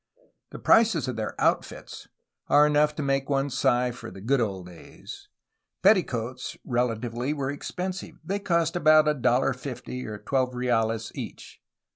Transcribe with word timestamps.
The 0.49 0.57
prices 0.57 1.07
of 1.07 1.15
their 1.15 1.39
outfit 1.39 2.07
are 2.47 2.65
enough 2.65 2.95
to 2.95 3.03
make 3.03 3.29
one 3.29 3.51
sigh 3.51 3.91
for 3.91 4.09
'^the 4.09 4.25
good 4.25 4.41
old 4.41 4.65
days." 4.65 5.27
Petticoats, 5.83 6.57
relatively, 6.65 7.33
were 7.33 7.51
expensive; 7.51 8.15
they 8.23 8.39
cost 8.39 8.75
about 8.75 9.05
$1.50 9.05 10.25
(12 10.25 10.51
reales)^ 10.53 11.11
each. 11.13 11.61